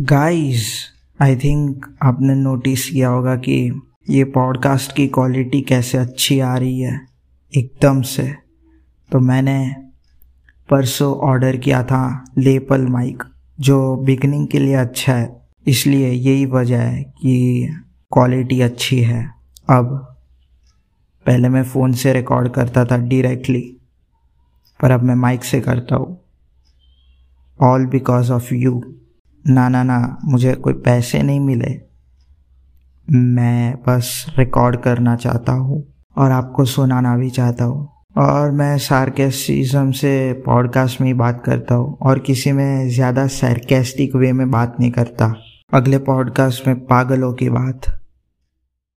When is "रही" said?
6.56-6.80